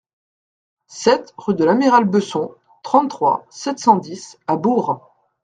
sept 0.87 1.31
rue 1.37 1.53
de 1.53 1.63
l'Amiral 1.63 2.05
Besson, 2.05 2.55
trente-trois, 2.81 3.45
sept 3.51 3.77
cent 3.77 3.97
dix 3.97 4.39
à 4.47 4.55
Bourg 4.55 5.11